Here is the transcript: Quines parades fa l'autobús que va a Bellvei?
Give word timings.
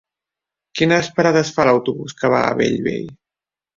Quines 0.79 1.11
parades 1.19 1.53
fa 1.57 1.67
l'autobús 1.69 2.17
que 2.23 2.33
va 2.35 2.41
a 2.47 2.59
Bellvei? 2.63 3.05